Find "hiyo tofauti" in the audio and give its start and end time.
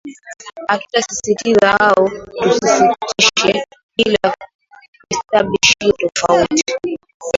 5.79-6.63